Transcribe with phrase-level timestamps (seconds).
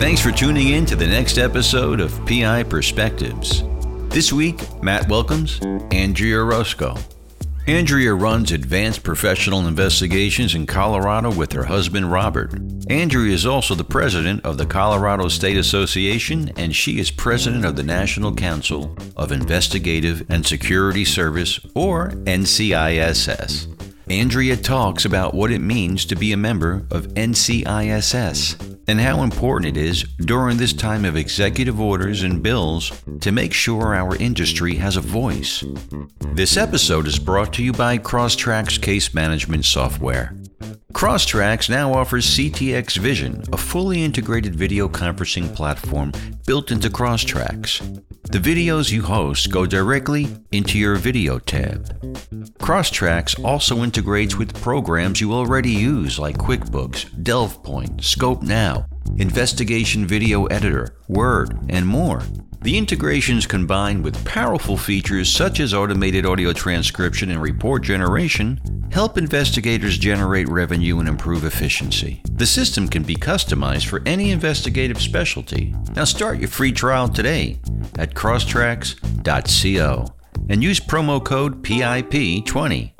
[0.00, 3.62] Thanks for tuning in to the next episode of PI Perspectives.
[4.08, 5.60] This week, Matt welcomes
[5.92, 6.96] Andrea Orozco.
[7.66, 12.58] Andrea runs advanced professional investigations in Colorado with her husband Robert.
[12.88, 17.76] Andrea is also the president of the Colorado State Association and she is president of
[17.76, 23.79] the National Council of Investigative and Security Service, or NCISS.
[24.10, 29.76] Andrea talks about what it means to be a member of NCISS and how important
[29.76, 34.74] it is during this time of executive orders and bills to make sure our industry
[34.74, 35.62] has a voice.
[36.32, 40.34] This episode is brought to you by CROSStrax Case Management Software.
[40.92, 46.10] CROSStrax now offers CTX Vision, a fully integrated video conferencing platform
[46.46, 48.02] built into CROSStrax.
[48.30, 51.88] The videos you host go directly into your video tab.
[52.60, 60.44] CROSStrax also integrates with programs you already use like QuickBooks, DelvePoint, Scope Now, Investigation Video
[60.46, 62.22] Editor, Word, and more.
[62.62, 68.60] The integrations combined with powerful features such as automated audio transcription and report generation
[68.92, 72.22] help investigators generate revenue and improve efficiency.
[72.30, 75.74] The system can be customized for any investigative specialty.
[75.96, 77.58] Now start your free trial today
[77.98, 80.06] at crosstracks.co
[80.48, 82.92] and use promo code PIP20.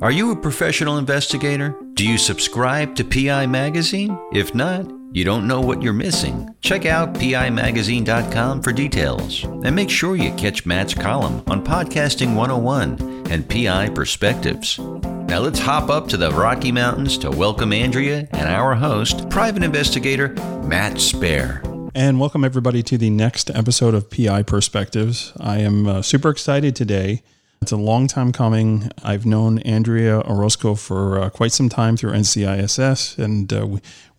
[0.00, 1.74] Are you a professional investigator?
[1.94, 4.16] Do you subscribe to PI Magazine?
[4.32, 6.54] If not, you don't know what you're missing.
[6.60, 9.42] Check out PIMagazine.com for details.
[9.42, 14.78] And make sure you catch Matt's column on Podcasting 101 and PI Perspectives.
[14.78, 19.62] Now let's hop up to the Rocky Mountains to welcome Andrea and our host, private
[19.62, 20.28] investigator
[20.62, 21.77] Matt Spaier.
[21.98, 25.32] And welcome everybody to the next episode of PI Perspectives.
[25.40, 27.24] I am uh, super excited today
[27.60, 28.90] it's a long time coming.
[29.02, 33.66] I've known Andrea Orozco for uh, quite some time through NCISS, and uh,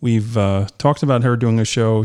[0.02, 2.04] we, have uh, talked about her doing a show.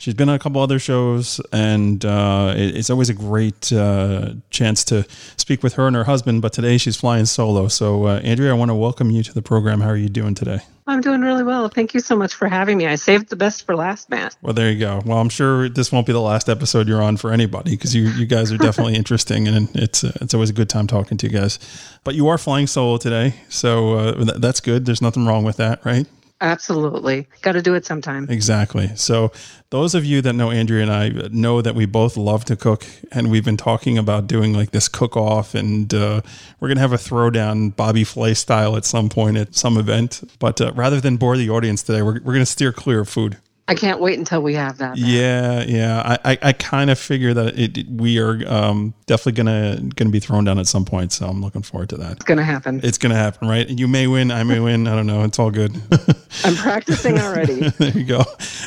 [0.00, 4.32] She's been on a couple other shows, and uh, it, it's always a great uh,
[4.48, 5.04] chance to
[5.36, 6.40] speak with her and her husband.
[6.40, 7.68] But today she's flying solo.
[7.68, 9.82] So, uh, Andrea, I want to welcome you to the program.
[9.82, 10.60] How are you doing today?
[10.86, 11.68] I'm doing really well.
[11.68, 12.86] Thank you so much for having me.
[12.86, 14.38] I saved the best for last, Matt.
[14.40, 15.02] Well, there you go.
[15.04, 18.08] Well, I'm sure this won't be the last episode you're on for anybody because you,
[18.08, 21.26] you guys are definitely interesting, and it's uh, it's always a good time talking to
[21.26, 21.58] you guys.
[22.04, 24.86] But you are flying solo today, so uh, that's good.
[24.86, 26.06] There's nothing wrong with that, right?
[26.40, 27.28] Absolutely.
[27.42, 28.26] Got to do it sometime.
[28.30, 28.90] Exactly.
[28.96, 29.30] So,
[29.68, 32.86] those of you that know Andrea and I know that we both love to cook,
[33.12, 36.22] and we've been talking about doing like this cook off, and uh,
[36.58, 40.22] we're going to have a throwdown Bobby Flay style at some point at some event.
[40.38, 43.08] But uh, rather than bore the audience today, we're, we're going to steer clear of
[43.08, 43.36] food.
[43.70, 44.96] I can't wait until we have that.
[44.96, 46.18] Yeah, yeah.
[46.24, 50.18] I, I, I kind of figure that it, we are um, definitely gonna gonna be
[50.18, 51.12] thrown down at some point.
[51.12, 52.14] So I'm looking forward to that.
[52.14, 52.80] It's gonna happen.
[52.82, 53.68] It's gonna happen, right?
[53.68, 54.88] You may win, I may win.
[54.88, 55.22] I don't know.
[55.22, 55.80] It's all good.
[56.44, 57.68] I'm practicing already.
[57.78, 58.24] there you go.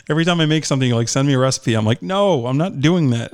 [0.09, 1.73] Every time I make something, like send me a recipe.
[1.73, 3.29] I'm like, no, I'm not doing that.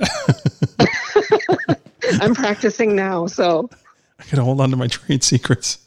[2.20, 3.70] I'm practicing now, so
[4.18, 5.78] I gotta hold on to my trade secrets.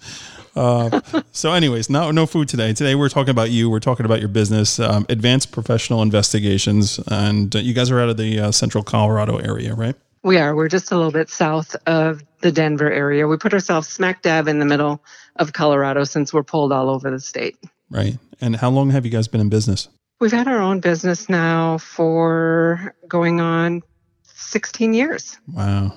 [0.56, 2.74] Uh, so, anyways, no no food today.
[2.74, 3.70] Today we're talking about you.
[3.70, 8.10] We're talking about your business, um, Advanced Professional Investigations, and uh, you guys are out
[8.10, 9.96] of the uh, Central Colorado area, right?
[10.24, 10.56] We are.
[10.56, 13.28] We're just a little bit south of the Denver area.
[13.28, 15.04] We put ourselves smack dab in the middle
[15.36, 17.58] of Colorado since we're pulled all over the state.
[17.90, 18.18] Right.
[18.40, 19.90] And how long have you guys been in business?
[20.20, 23.82] We've had our own business now for going on
[24.24, 25.38] 16 years.
[25.52, 25.94] Wow.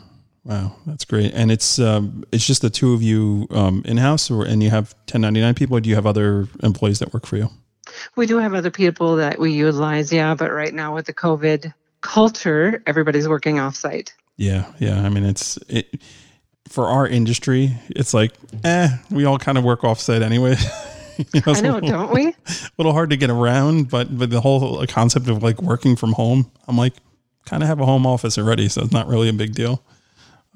[0.46, 1.34] Wow, that's great.
[1.34, 4.70] And it's um, it's just the two of you um, in house, or and you
[4.70, 5.76] have 1099 people.
[5.76, 7.50] Or do you have other employees that work for you?
[8.14, 10.36] We do have other people that we utilize, yeah.
[10.36, 14.12] But right now with the COVID culture, everybody's working offsite.
[14.36, 15.02] Yeah, yeah.
[15.02, 16.00] I mean, it's it
[16.68, 17.76] for our industry.
[17.88, 20.54] It's like, eh, we all kind of work offsite anyway.
[21.34, 22.28] you know, I know, little, don't we?
[22.28, 22.34] A
[22.78, 26.52] little hard to get around, but but the whole concept of like working from home,
[26.68, 26.94] I'm like,
[27.46, 29.82] kind of have a home office already, so it's not really a big deal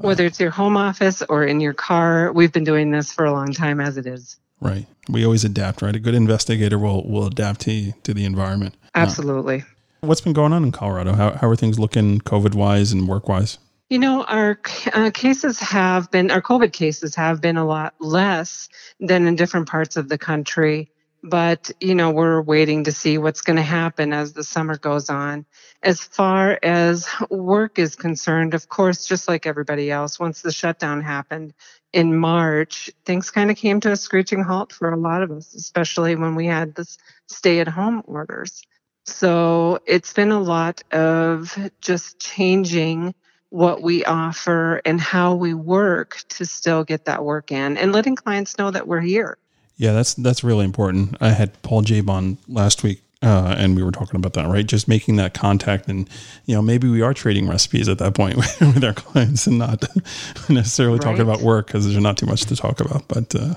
[0.02, 2.32] whether it's your home office or in your car.
[2.32, 4.36] We've been doing this for a long time as it is.
[4.60, 4.86] Right.
[5.08, 5.96] We always adapt, right?
[5.96, 8.74] A good investigator will will adapt to to the environment.
[8.94, 9.60] Absolutely.
[10.02, 11.12] Uh, what's been going on in Colorado?
[11.12, 13.58] How how are things looking COVID wise and work wise?
[13.90, 14.60] You know, our
[14.92, 18.68] uh, cases have been, our COVID cases have been a lot less
[19.00, 23.42] than in different parts of the country but you know we're waiting to see what's
[23.42, 25.44] going to happen as the summer goes on.
[25.82, 31.02] As far as work is concerned of course just like everybody else once the shutdown
[31.02, 31.54] happened
[31.92, 35.54] in march things kind of came to a screeching halt for a lot of us
[35.54, 36.86] especially when we had the
[37.26, 38.62] stay at home orders.
[39.04, 43.14] So it's been a lot of just changing
[43.48, 48.14] what we offer and how we work to still get that work in and letting
[48.14, 49.36] clients know that we're here
[49.80, 51.16] yeah, that's that's really important.
[51.22, 54.66] I had Paul Jaeb on last week, Uh, and we were talking about that, right?
[54.66, 56.06] Just making that contact, and
[56.44, 59.82] you know, maybe we are trading recipes at that point with our clients, and not
[60.50, 61.02] necessarily right.
[61.02, 63.08] talking about work because there's not too much to talk about.
[63.08, 63.54] But uh,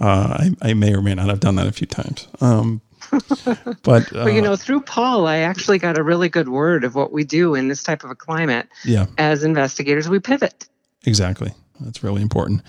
[0.00, 2.28] uh, I, I, may or may not have done that a few times.
[2.40, 2.80] Um,
[3.82, 6.94] but well, you uh, know, through Paul, I actually got a really good word of
[6.94, 8.68] what we do in this type of a climate.
[8.84, 9.06] Yeah.
[9.18, 10.68] As investigators, we pivot.
[11.04, 11.50] Exactly.
[11.80, 12.62] That's really important.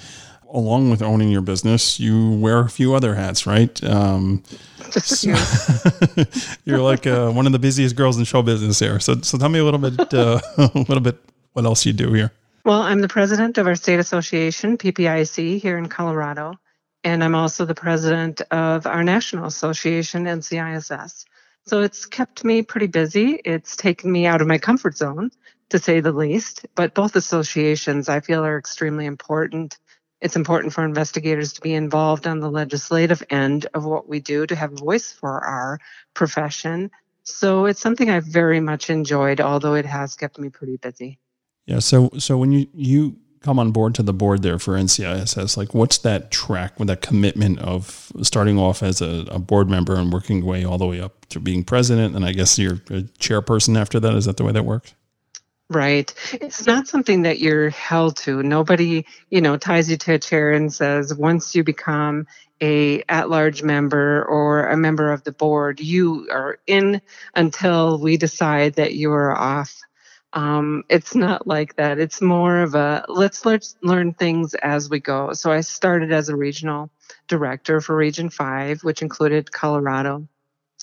[0.51, 3.83] Along with owning your business, you wear a few other hats, right?
[3.83, 4.43] Um,
[4.89, 5.29] so,
[6.65, 8.99] you're like uh, one of the busiest girls in show business here.
[8.99, 11.17] So, so tell me a little bit, uh, a little bit,
[11.53, 12.31] what else you do here.
[12.65, 16.57] Well, I'm the president of our state association, PPIC, here in Colorado
[17.03, 21.25] and I'm also the president of our national association, NCISS.
[21.65, 23.39] So it's kept me pretty busy.
[23.45, 25.31] It's taken me out of my comfort zone,
[25.69, 26.65] to say the least.
[26.75, 29.77] But both associations I feel are extremely important.
[30.21, 34.45] It's important for investigators to be involved on the legislative end of what we do,
[34.45, 35.79] to have a voice for our
[36.13, 36.91] profession.
[37.23, 41.19] So it's something I've very much enjoyed, although it has kept me pretty busy.
[41.65, 41.79] Yeah.
[41.79, 45.73] So so when you you come on board to the board there for NCISS, like
[45.73, 50.11] what's that track with that commitment of starting off as a, a board member and
[50.11, 52.15] working way all the way up to being president?
[52.15, 54.13] And I guess you're a chairperson after that.
[54.15, 54.93] Is that the way that works?
[55.71, 56.11] Right.
[56.33, 58.41] It's not something that you're held to.
[58.41, 62.25] Nobody, you know, ties you to a chair and says once you become
[62.59, 67.01] a at-large member or a member of the board, you are in
[67.35, 69.79] until we decide that you are off
[70.33, 71.99] um, it's not like that.
[71.99, 73.45] It's more of a let's,
[73.81, 75.33] learn things as we go.
[75.33, 76.91] So I started as a regional
[77.27, 80.27] director for Region 5, which included Colorado.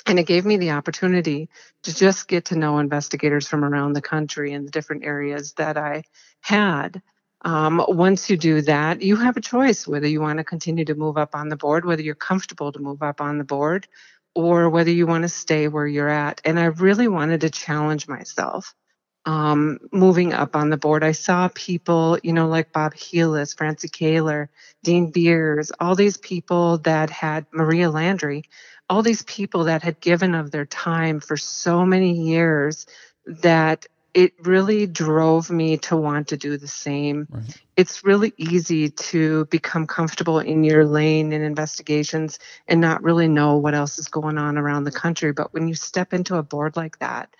[0.07, 1.49] And it gave me the opportunity
[1.83, 5.77] to just get to know investigators from around the country in the different areas that
[5.77, 6.05] I
[6.41, 7.03] had.
[7.45, 10.95] Um, once you do that, you have a choice whether you want to continue to
[10.95, 13.89] move up on the board, whether you're comfortable to move up on the board,
[14.35, 16.41] or whether you want to stay where you're at.
[16.45, 18.75] And I really wanted to challenge myself
[19.27, 21.03] um, moving up on the board.
[21.03, 24.49] I saw people, you know, like Bob Heelis, Francie Koehler,
[24.85, 28.45] Dean Beers, all these people that had Maria Landry,
[28.89, 32.87] all these people that had given of their time for so many years
[33.27, 37.27] that it really drove me to want to do the same.
[37.29, 37.63] Right.
[37.77, 43.57] It's really easy to become comfortable in your lane in investigations and not really know
[43.57, 45.33] what else is going on around the country.
[45.33, 47.35] But when you step into a board like that,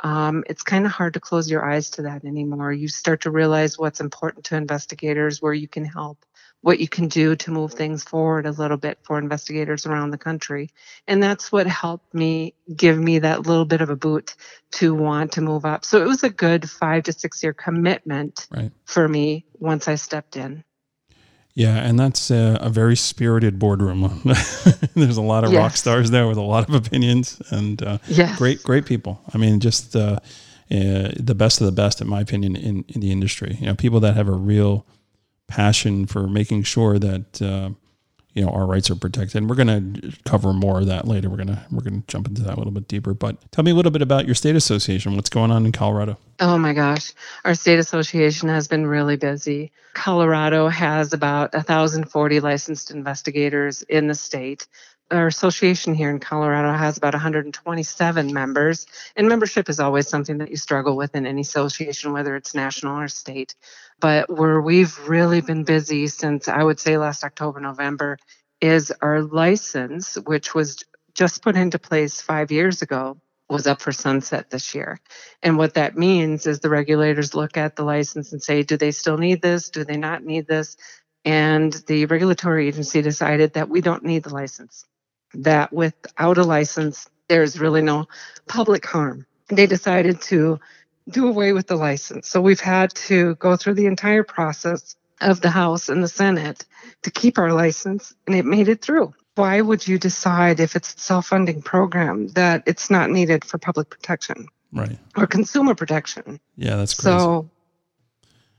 [0.00, 2.72] um, it's kind of hard to close your eyes to that anymore.
[2.72, 6.24] You start to realize what's important to investigators, where you can help,
[6.60, 10.18] what you can do to move things forward a little bit for investigators around the
[10.18, 10.70] country.
[11.06, 14.34] And that's what helped me give me that little bit of a boot
[14.72, 15.84] to want to move up.
[15.84, 18.72] So it was a good five to six year commitment right.
[18.84, 20.64] for me once I stepped in.
[21.54, 24.22] Yeah, and that's a, a very spirited boardroom.
[24.94, 25.58] There's a lot of yes.
[25.58, 28.38] rock stars there with a lot of opinions and uh, yes.
[28.38, 29.20] great, great people.
[29.34, 30.18] I mean, just uh,
[30.70, 33.58] uh, the best of the best, in my opinion, in, in the industry.
[33.60, 34.86] You know, people that have a real
[35.46, 37.70] passion for making sure that uh,
[38.34, 39.36] you know our rights are protected.
[39.36, 41.28] And we're going to cover more of that later.
[41.28, 43.14] We're gonna we're gonna jump into that a little bit deeper.
[43.14, 45.16] But tell me a little bit about your state association.
[45.16, 46.18] What's going on in Colorado?
[46.40, 47.12] Oh my gosh,
[47.44, 49.70] our state association has been really busy.
[49.94, 54.66] Colorado has about 1,040 licensed investigators in the state.
[55.10, 60.50] Our association here in Colorado has about 127 members, and membership is always something that
[60.50, 63.54] you struggle with in any association, whether it's national or state
[64.02, 68.18] but where we've really been busy since I would say last October, November,
[68.60, 73.16] is our license, which was just put into place five years ago,
[73.48, 74.98] was up for sunset this year.
[75.40, 78.90] And what that means is the regulators look at the license and say, do they
[78.90, 79.70] still need this?
[79.70, 80.76] Do they not need this?
[81.24, 84.84] And the regulatory agency decided that we don't need the license,
[85.34, 88.06] that without a license, there's really no
[88.46, 89.26] public harm.
[89.48, 90.60] They decided to
[91.08, 92.28] do away with the license.
[92.28, 96.64] So we've had to go through the entire process of the House and the Senate
[97.02, 99.14] to keep our license, and it made it through.
[99.34, 103.58] Why would you decide if it's a self funding program that it's not needed for
[103.58, 104.46] public protection?
[104.72, 104.98] Right.
[105.16, 106.40] Or consumer protection.
[106.56, 107.18] Yeah, that's crazy.
[107.18, 107.50] So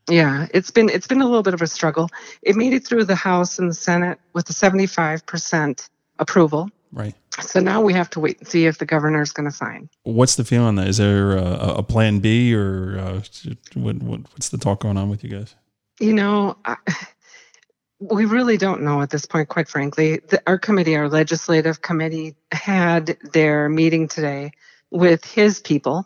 [0.10, 2.10] yeah, it's been it's been a little bit of a struggle.
[2.42, 5.89] It made it through the House and the Senate with a 75%
[6.20, 6.70] approval.
[6.91, 7.15] Right.
[7.41, 9.89] So now we have to wait and see if the governor is going to sign.
[10.03, 13.22] What's the feeling Is there a, a plan B or uh,
[13.74, 15.55] what, what, what's the talk going on with you guys?
[16.00, 16.77] You know, I,
[18.00, 20.20] we really don't know at this point, quite frankly.
[20.27, 24.51] The, our committee, our legislative committee, had their meeting today
[24.91, 26.05] with his people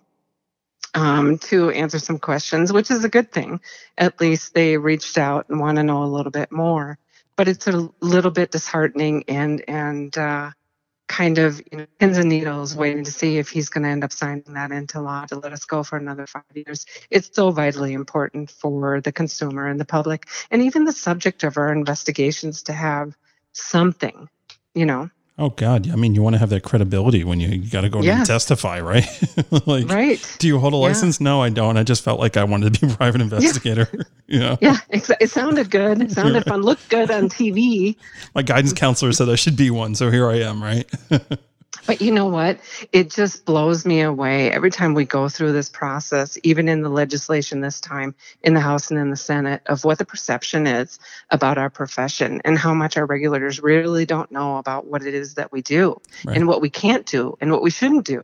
[0.93, 3.59] um, to answer some questions, which is a good thing.
[3.97, 6.97] At least they reached out and want to know a little bit more.
[7.38, 10.51] But it's a little bit disheartening and and uh,
[11.08, 14.03] kind of you know, pins and needles waiting to see if he's going to end
[14.03, 16.86] up signing that into law to let us go for another five years.
[17.10, 21.58] It's so vitally important for the consumer and the public, and even the subject of
[21.58, 23.15] our investigations to have
[23.53, 24.27] something,
[24.75, 25.10] you know.
[25.39, 25.91] Oh God!
[25.91, 28.17] I mean, you want to have that credibility when you, you got to go yeah.
[28.17, 29.06] and testify, right?
[29.67, 30.36] like, right?
[30.39, 31.20] Do you hold a license?
[31.20, 31.25] Yeah.
[31.25, 31.77] No, I don't.
[31.77, 33.88] I just felt like I wanted to be a private investigator.
[33.94, 34.03] Yeah.
[34.27, 34.58] you know?
[34.62, 36.01] Yeah, it sounded good.
[36.01, 36.63] It sounded fun.
[36.63, 37.96] Looked good on TV.
[38.36, 40.63] My guidance counselor said I should be one, so here I am.
[40.63, 40.89] Right?
[41.86, 42.60] But you know what?
[42.91, 46.89] It just blows me away every time we go through this process, even in the
[46.89, 51.00] legislation this time in the House and in the Senate, of what the perception is
[51.29, 55.36] about our profession and how much our regulators really don't know about what it is
[55.36, 56.36] that we do right.
[56.36, 58.24] and what we can't do and what we shouldn't do.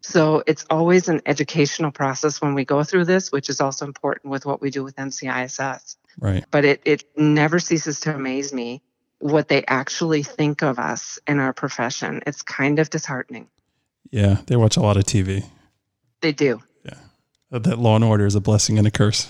[0.00, 4.30] So it's always an educational process when we go through this, which is also important
[4.30, 5.96] with what we do with NCISS.
[6.18, 6.44] Right.
[6.50, 8.82] But it, it never ceases to amaze me
[9.22, 12.20] what they actually think of us in our profession.
[12.26, 13.46] It's kind of disheartening.
[14.10, 15.44] Yeah, they watch a lot of TV.
[16.20, 16.60] They do.
[16.84, 16.94] Yeah.
[17.50, 19.28] That law and order is a blessing and a curse.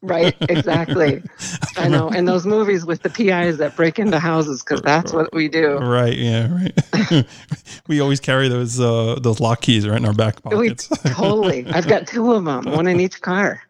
[0.00, 1.22] right, exactly.
[1.76, 2.08] I know.
[2.08, 5.76] And those movies with the PIs that break into houses because that's what we do.
[5.76, 7.26] Right, yeah, right.
[7.88, 10.88] we always carry those uh, those lock keys right in our back pockets.
[10.90, 11.66] We, totally.
[11.66, 13.62] I've got two of them, one in each car.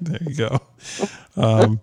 [0.00, 0.60] there you go.
[1.36, 1.80] Um,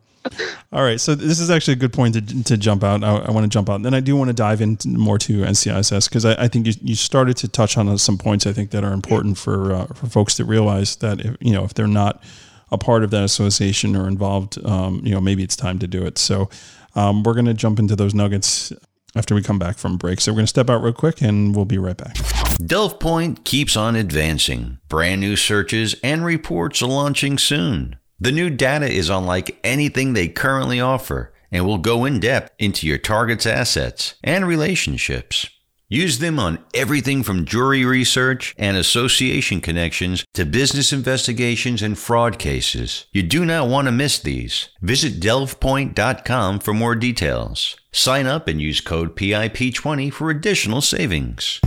[0.72, 3.04] all right, so this is actually a good point to, to jump out.
[3.04, 5.18] I, I want to jump out, and then I do want to dive into more
[5.20, 8.54] to NCISS because I, I, think you, you started to touch on some points I
[8.54, 11.74] think that are important for uh, for folks to realize that if, you know if
[11.74, 12.24] they're not
[12.72, 16.06] a part of that association or involved, um, you know maybe it's time to do
[16.06, 16.18] it.
[16.18, 16.50] So
[16.96, 18.72] um, we're going to jump into those nuggets
[19.16, 20.22] after we come back from break.
[20.22, 22.18] So we're going to step out real quick, and we'll be right back.
[22.63, 24.78] Delve Point keeps on advancing.
[24.88, 27.98] Brand new searches and reports launching soon.
[28.22, 32.86] The new data is unlike anything they currently offer and will go in depth into
[32.86, 35.50] your target's assets and relationships.
[35.90, 42.38] Use them on everything from jury research and association connections to business investigations and fraud
[42.38, 43.08] cases.
[43.12, 44.70] You do not want to miss these.
[44.84, 47.75] Visit delvepoint.com for more details.
[47.92, 51.60] Sign up and use code PIP20 for additional savings.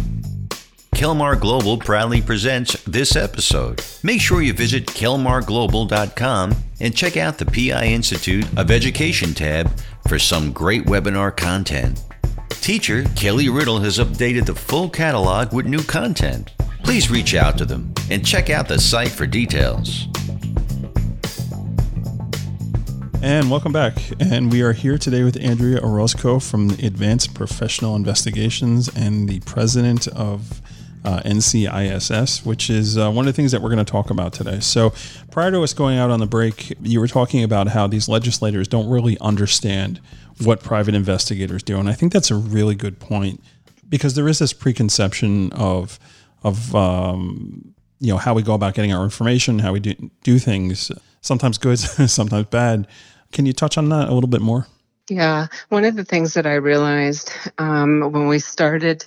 [0.95, 3.85] Kelmar Global proudly presents this episode.
[4.05, 9.73] Make sure you visit kelmarglobal.com and check out the PI Institute of Education tab
[10.09, 12.05] for some great webinar content.
[12.49, 16.53] Teacher Kelly Riddle has updated the full catalog with new content.
[16.85, 20.07] Please reach out to them and check out the site for details.
[23.21, 23.97] And welcome back.
[24.21, 30.07] And we are here today with Andrea Orozco from Advanced Professional Investigations and the president
[30.09, 30.61] of
[31.05, 34.33] uh, NCISS, which is uh, one of the things that we're going to talk about
[34.33, 34.61] today.
[34.61, 34.93] So,
[35.31, 38.69] prior to us going out on the break, you were talking about how these legislators
[38.69, 40.01] don't really understand
[40.43, 43.43] what private investigators do, and I think that's a really good point
[43.89, 45.99] because there is this preconception of
[46.43, 50.39] of um, you know how we go about getting our information, how we do do
[50.39, 52.87] things, sometimes good, sometimes bad.
[53.33, 54.67] Can you touch on that a little bit more?
[55.11, 59.05] Yeah, one of the things that I realized um, when we started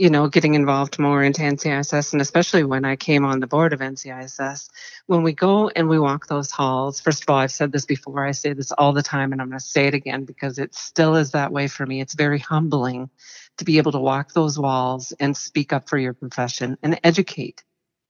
[0.00, 3.74] you know, getting involved more into NCISS, and especially when I came on the board
[3.74, 4.70] of NCISS,
[5.06, 8.24] when we go and we walk those halls, first of all, I've said this before,
[8.24, 10.74] I say this all the time, and I'm going to say it again because it
[10.74, 12.00] still is that way for me.
[12.00, 13.10] It's very humbling
[13.58, 17.62] to be able to walk those walls and speak up for your profession and educate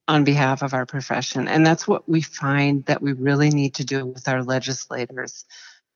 [0.07, 1.49] on behalf of our profession.
[1.49, 5.45] And that's what we find that we really need to do with our legislators.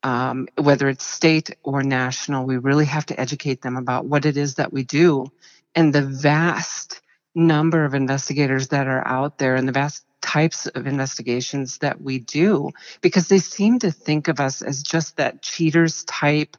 [0.03, 4.37] Um, whether it's state or national, we really have to educate them about what it
[4.37, 5.31] is that we do
[5.75, 7.01] and the vast
[7.35, 12.19] number of investigators that are out there and the vast types of investigations that we
[12.19, 12.71] do
[13.03, 16.57] because they seem to think of us as just that cheaters type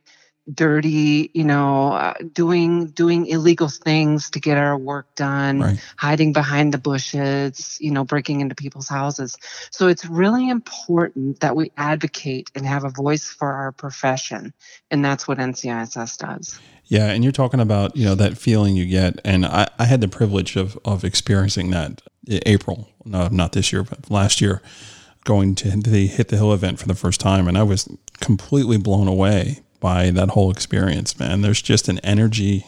[0.54, 5.80] dirty you know uh, doing doing illegal things to get our work done right.
[5.98, 9.38] hiding behind the bushes you know breaking into people's houses
[9.72, 14.54] so it's really important that we advocate and have a voice for our profession
[14.92, 18.86] and that's what nciss does yeah, and you're talking about you know that feeling you
[18.86, 23.74] get, and I, I had the privilege of of experiencing that April, no, not this
[23.74, 24.62] year, but last year,
[25.24, 28.78] going to the Hit the Hill event for the first time, and I was completely
[28.78, 31.20] blown away by that whole experience.
[31.20, 32.66] Man, there's just an energy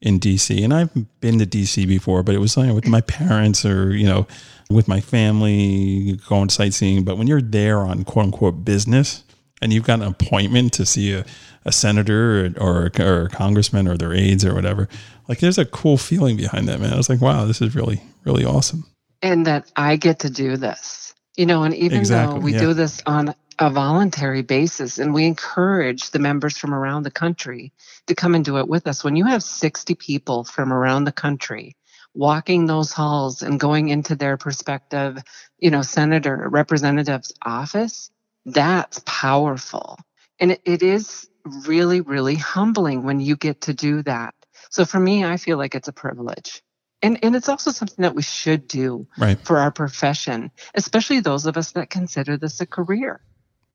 [0.00, 3.64] in DC, and I've been to DC before, but it was like with my parents
[3.64, 4.26] or you know
[4.68, 7.04] with my family going sightseeing.
[7.04, 9.22] But when you're there on quote unquote business,
[9.62, 11.24] and you've got an appointment to see a
[11.66, 14.88] a senator or, or, or a congressman or their aides or whatever.
[15.28, 16.92] Like there's a cool feeling behind that, man.
[16.92, 18.86] I was like, wow, this is really, really awesome.
[19.20, 22.60] And that I get to do this, you know, and even exactly, though we yeah.
[22.60, 27.72] do this on a voluntary basis and we encourage the members from around the country
[28.06, 29.02] to come and do it with us.
[29.02, 31.76] When you have 60 people from around the country
[32.14, 35.22] walking those halls and going into their prospective,
[35.58, 38.10] you know, senator representative's office,
[38.44, 39.98] that's powerful.
[40.38, 41.28] And it, it is
[41.66, 44.34] really, really humbling when you get to do that.
[44.70, 46.62] So for me, I feel like it's a privilege.
[47.02, 49.38] And, and it's also something that we should do right.
[49.38, 53.20] for our profession, especially those of us that consider this a career.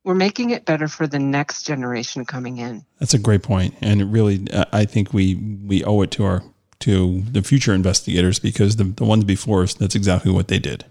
[0.03, 2.83] We're making it better for the next generation coming in.
[2.99, 6.43] That's a great point, and it really, I think we we owe it to our
[6.79, 10.85] to the future investigators because the the ones before us, that's exactly what they did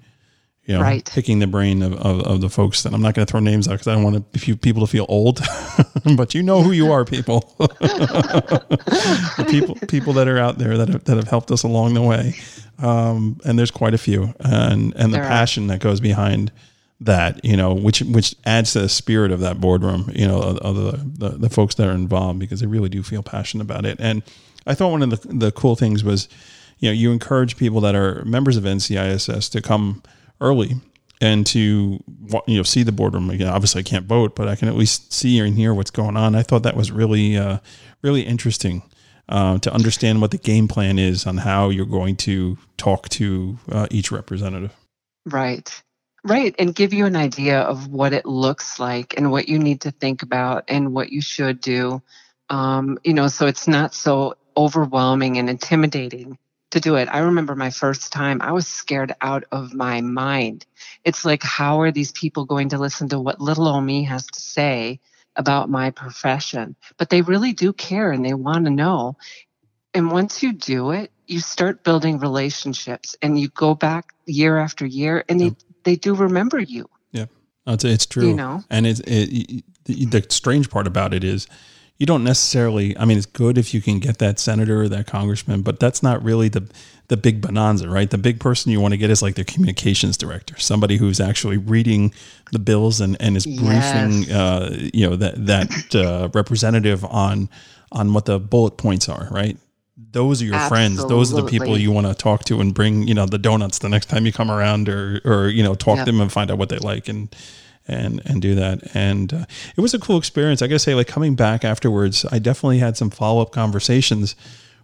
[0.71, 1.05] you know, right.
[1.05, 3.67] picking the brain of, of, of, the folks that I'm not going to throw names
[3.67, 5.41] out because I don't want to, people to feel old,
[6.17, 7.53] but you know who you are, people.
[7.59, 12.03] the people, people that are out there that have, that have helped us along the
[12.03, 12.37] way.
[12.79, 15.69] Um, and there's quite a few and, and the there passion are.
[15.69, 16.53] that goes behind
[17.01, 20.77] that, you know, which, which adds to the spirit of that boardroom, you know, of,
[20.77, 23.99] the, the, the folks that are involved because they really do feel passionate about it.
[24.01, 24.23] And
[24.67, 26.29] I thought one of the, the cool things was,
[26.79, 30.03] you know, you encourage people that are members of NCISS to come,
[30.41, 30.77] early
[31.21, 32.03] and to
[32.47, 33.49] you know see the boardroom again.
[33.49, 36.35] Obviously, I can't vote, but I can at least see and hear what's going on.
[36.35, 37.59] I thought that was really uh,
[38.03, 38.83] really interesting
[39.29, 43.59] uh, to understand what the game plan is on how you're going to talk to
[43.71, 44.75] uh, each representative.
[45.27, 45.83] Right.
[46.23, 46.55] Right.
[46.59, 49.91] And give you an idea of what it looks like and what you need to
[49.91, 52.03] think about and what you should do.
[52.51, 56.37] Um, you know, so it's not so overwhelming and intimidating
[56.71, 57.09] to do it.
[57.11, 60.67] I remember my first time, I was scared out of my mind.
[61.05, 64.27] It's like, how are these people going to listen to what little old me has
[64.27, 65.01] to say
[65.37, 66.77] about my profession?
[66.99, 69.17] But they really do care and they want to know.
[69.95, 74.85] And once you do it, you start building relationships and you go back year after
[74.87, 75.53] year and they,
[75.85, 76.89] they do remember you.
[77.13, 77.27] Yeah.
[77.67, 78.29] It's, it's true.
[78.29, 81.47] You know, and it's, it, the strange part about it is
[82.01, 85.07] you don't necessarily i mean it's good if you can get that senator or that
[85.07, 86.69] congressman but that's not really the
[87.09, 90.17] the big bonanza right the big person you want to get is like their communications
[90.17, 92.13] director somebody who's actually reading
[92.53, 94.31] the bills and and is briefing yes.
[94.31, 97.49] uh, you know that that uh, representative on
[97.93, 99.59] on what the bullet points are right
[100.13, 100.97] those are your Absolutely.
[100.97, 103.39] friends those are the people you want to talk to and bring you know the
[103.39, 106.07] donuts the next time you come around or or you know talk yep.
[106.07, 107.35] to them and find out what they like and
[107.91, 108.95] and and do that.
[108.95, 109.45] And uh,
[109.77, 110.63] it was a cool experience.
[110.63, 114.37] I gotta say, like coming back afterwards, I definitely had some follow up conversations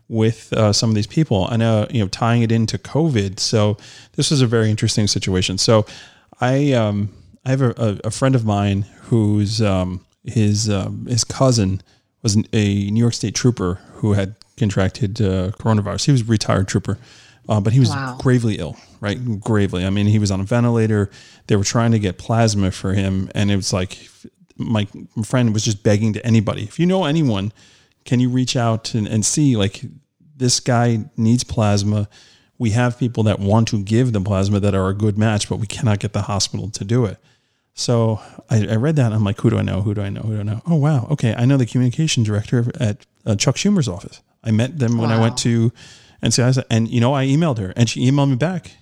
[0.09, 1.46] with uh, some of these people.
[1.50, 3.38] I know you know tying it into COVID.
[3.38, 3.76] So
[4.12, 5.59] this was a very interesting situation.
[5.59, 5.87] So
[6.40, 7.11] I um,
[7.44, 11.83] I have a, a, friend of mine whose um, his um, his cousin
[12.22, 16.07] was a New York State trooper who had contracted uh, coronavirus.
[16.07, 16.99] He was a retired trooper,
[17.49, 18.16] uh, but he was wow.
[18.21, 19.40] gravely ill right?
[19.40, 19.85] Gravely.
[19.85, 21.11] I mean, he was on a ventilator.
[21.47, 24.09] They were trying to get plasma for him, and it was like
[24.57, 24.87] my
[25.25, 26.62] friend was just begging to anybody.
[26.62, 27.53] If you know anyone,
[28.05, 29.83] can you reach out and, and see like
[30.37, 32.09] this guy needs plasma?
[32.59, 35.57] We have people that want to give the plasma that are a good match, but
[35.57, 37.19] we cannot get the hospital to do it.
[37.75, 39.12] So I, I read that.
[39.12, 39.83] I'm like, who do I know?
[39.83, 40.23] Who do I know?
[40.23, 40.62] Who do I know?
[40.66, 41.35] Oh wow, okay.
[41.37, 44.23] I know the communication director at uh, Chuck Schumer's office.
[44.46, 45.18] I met them when wow.
[45.18, 45.72] I went to
[46.22, 48.72] NCISS, and you know, I emailed her, and she emailed me back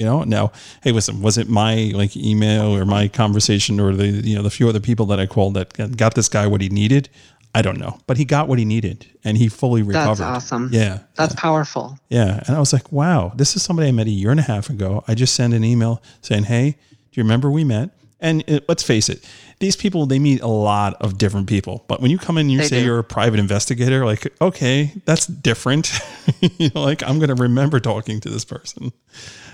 [0.00, 0.22] you know?
[0.22, 0.50] Now
[0.82, 4.50] hey listen was it my like email or my conversation or the you know the
[4.50, 7.08] few other people that i called that got this guy what he needed?
[7.52, 7.98] I don't know.
[8.06, 10.18] But he got what he needed and he fully recovered.
[10.18, 10.68] that's awesome.
[10.72, 11.00] Yeah.
[11.16, 11.98] That's powerful.
[12.08, 12.42] Yeah.
[12.46, 14.70] And i was like wow this is somebody i met a year and a half
[14.70, 15.04] ago.
[15.06, 18.82] I just sent an email saying hey do you remember we met and it, let's
[18.82, 19.24] face it
[19.58, 22.52] these people they meet a lot of different people but when you come in and
[22.52, 22.86] you they say do.
[22.86, 25.92] you're a private investigator like okay that's different
[26.40, 28.92] you know, like i'm going to remember talking to this person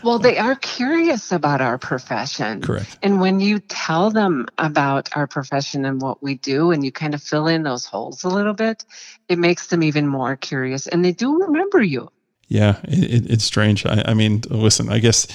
[0.02, 2.61] well, they are curious about our profession.
[2.61, 2.96] Correct.
[3.02, 7.12] And when you tell them about our profession and what we do, and you kind
[7.12, 8.85] of fill in those holes a little bit,
[9.29, 10.87] it makes them even more curious.
[10.87, 12.09] And they do remember you.
[12.48, 13.85] Yeah, it, it's strange.
[13.85, 15.26] I, I, mean, listen, I guess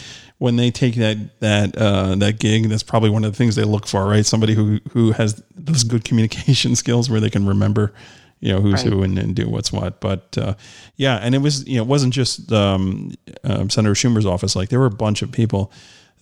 [0.42, 3.64] when they take that that uh, that gig, that's probably one of the things they
[3.64, 4.26] look for, right?
[4.26, 7.94] Somebody who who has those good communication skills where they can remember
[8.40, 8.92] you know who's right.
[8.92, 10.02] who and, and, do what's what.
[10.02, 10.56] But uh,
[10.96, 14.56] yeah, and it was you know it wasn't just um, um, Senator Schumer's office.
[14.56, 15.72] Like there were a bunch of people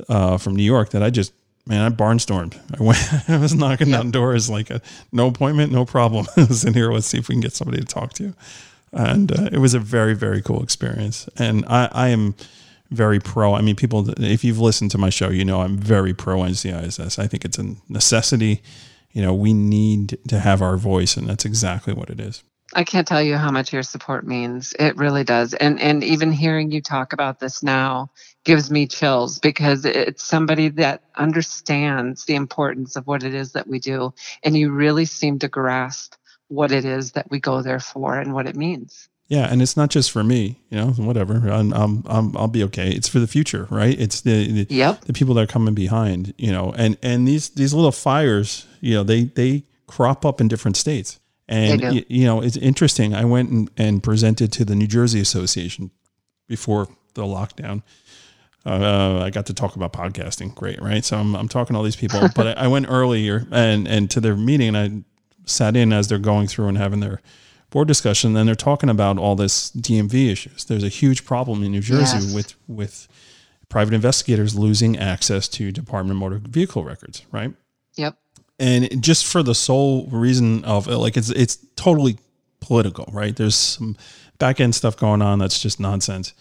[0.09, 1.31] uh, from New York that I just
[1.65, 2.59] man I barnstormed.
[2.77, 4.01] I went I was knocking yep.
[4.01, 4.81] down doors like a,
[5.13, 6.27] no appointment, no problem.
[6.35, 6.91] I was in here.
[6.91, 8.23] Let's see if we can get somebody to talk to.
[8.23, 8.33] You.
[8.91, 11.29] And uh, it was a very very cool experience.
[11.37, 12.35] And I, I am
[12.91, 13.53] very pro.
[13.53, 17.19] I mean, people, if you've listened to my show, you know I'm very pro NCISS.
[17.19, 18.61] I think it's a necessity
[19.11, 22.43] you know, we need to have our voice, and that's exactly what it is.
[22.75, 24.75] I can't tell you how much your support means.
[24.77, 25.55] It really does.
[25.55, 28.11] And and even hearing you talk about this now
[28.43, 33.67] gives me chills because it's somebody that understands the importance of what it is that
[33.67, 36.13] we do and you really seem to grasp
[36.47, 39.08] what it is that we go there for and what it means.
[39.29, 41.35] Yeah, and it's not just for me, you know, whatever.
[41.51, 42.89] I'm, I'm, I'm I'll be okay.
[42.89, 43.97] It's for the future, right?
[43.97, 45.01] It's the, the yep.
[45.05, 48.95] the people that are coming behind, you know, and and these these little fires, you
[48.95, 51.19] know, they they crop up in different states.
[51.47, 53.13] And you, you know, it's interesting.
[53.13, 55.91] I went and, and presented to the New Jersey Association
[56.47, 57.81] before the lockdown.
[58.65, 60.53] Uh, I got to talk about podcasting.
[60.53, 61.03] Great, right?
[61.03, 64.09] So I'm, I'm talking to all these people, but I, I went earlier and and
[64.11, 67.21] to their meeting, and I sat in as they're going through and having their
[67.69, 70.65] board discussion, and they're talking about all this DMV issues.
[70.65, 72.33] There's a huge problem in New Jersey yes.
[72.33, 73.07] with with
[73.69, 77.53] private investigators losing access to Department of Motor Vehicle records, right?
[77.95, 78.17] Yep.
[78.59, 82.17] And just for the sole reason of like it's it's totally
[82.59, 83.35] political, right?
[83.35, 83.95] There's some
[84.37, 86.33] back end stuff going on that's just nonsense.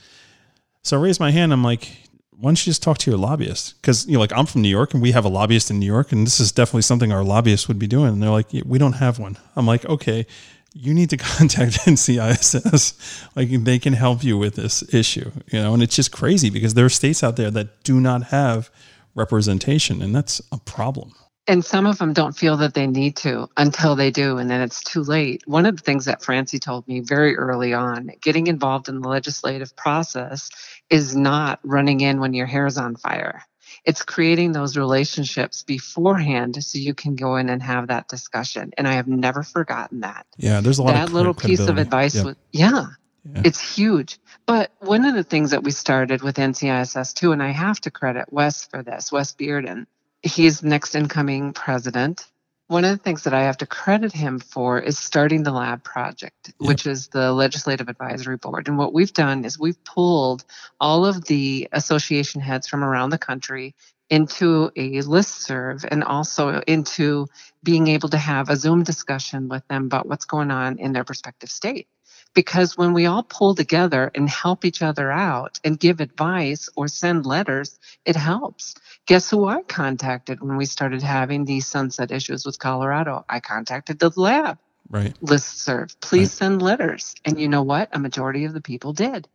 [0.82, 1.52] So I raised my hand.
[1.52, 1.88] I'm like,
[2.30, 3.80] why don't you just talk to your lobbyist?
[3.80, 5.86] Because you know, like I'm from New York and we have a lobbyist in New
[5.86, 8.12] York, and this is definitely something our lobbyists would be doing.
[8.12, 9.36] And they're like, we don't have one.
[9.56, 10.26] I'm like, okay,
[10.74, 13.26] you need to contact NCISS.
[13.36, 15.74] like they can help you with this issue, you know.
[15.74, 18.70] And it's just crazy because there are states out there that do not have
[19.14, 21.14] representation, and that's a problem.
[21.48, 24.60] And some of them don't feel that they need to until they do, and then
[24.60, 25.42] it's too late.
[25.46, 29.08] One of the things that Francie told me very early on getting involved in the
[29.08, 30.50] legislative process
[30.90, 33.42] is not running in when your hair is on fire.
[33.84, 38.72] It's creating those relationships beforehand so you can go in and have that discussion.
[38.76, 40.26] And I have never forgotten that.
[40.36, 42.14] Yeah, there's a lot that little piece of advice.
[42.14, 42.24] Yep.
[42.24, 42.86] With, yeah,
[43.24, 44.18] yeah, it's huge.
[44.46, 47.90] But one of the things that we started with NCISS too, and I have to
[47.90, 49.86] credit Wes for this, Wes Bearden.
[50.22, 52.26] He's next incoming president
[52.68, 55.82] one of the things that I have to credit him for is starting the lab
[55.82, 56.68] project, yep.
[56.68, 58.68] which is the legislative advisory board.
[58.68, 60.44] And what we've done is we've pulled
[60.78, 63.74] all of the association heads from around the country
[64.10, 67.26] into a list serve and also into
[67.62, 71.04] being able to have a Zoom discussion with them about what's going on in their
[71.08, 71.88] respective state.
[72.34, 76.86] Because when we all pull together and help each other out and give advice or
[76.86, 78.74] send letters, it helps.
[79.06, 83.24] Guess who I contacted when we started having these sunset issues with Colorado?
[83.28, 84.58] I contacted the lab.
[84.90, 85.14] Right.
[85.20, 85.98] List serve.
[86.00, 86.38] Please right.
[86.38, 87.14] send letters.
[87.24, 87.88] And you know what?
[87.92, 89.28] A majority of the people did.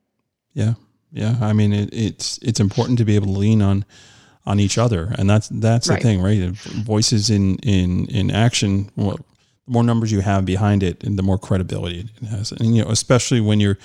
[0.54, 0.76] Yeah.
[1.12, 1.36] Yeah.
[1.42, 3.86] I mean, it, it's it's important to be able to lean on
[4.46, 6.02] on each other, and that's that's right.
[6.02, 6.50] the thing, right?
[6.52, 8.90] Voices in in in action.
[8.96, 9.20] Well,
[9.66, 12.52] the more numbers you have behind it, and the more credibility it has.
[12.52, 13.78] And you know, especially when you're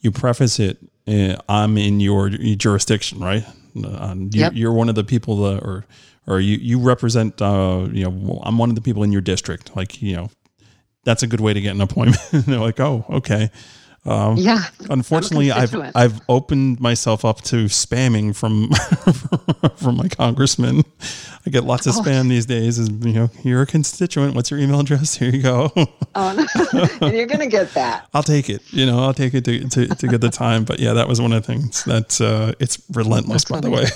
[0.00, 3.44] you preface it, uh, "I'm in your jurisdiction," right?
[3.76, 4.52] Uh, you, yep.
[4.54, 5.86] You're one of the people that, or
[6.26, 7.40] or you you represent.
[7.40, 9.76] Uh, you know, I'm one of the people in your district.
[9.76, 10.30] Like you know,
[11.04, 12.20] that's a good way to get an appointment.
[12.46, 13.50] they're like, oh, okay.
[14.04, 14.64] Um, yeah.
[14.88, 18.70] Unfortunately, I've I've opened myself up to spamming from
[19.76, 20.84] from my congressman.
[21.46, 22.02] I get lots of oh.
[22.02, 22.78] spam these days.
[22.78, 24.34] Is you know, you're a constituent.
[24.34, 25.14] What's your email address?
[25.18, 25.72] Here you go.
[26.14, 26.46] oh,
[27.00, 27.08] no.
[27.08, 28.08] you're gonna get that.
[28.14, 28.62] I'll take it.
[28.72, 30.64] You know, I'll take it to, to, to get the time.
[30.64, 33.44] But yeah, that was one of the things that uh, it's relentless.
[33.44, 33.86] That's by funny.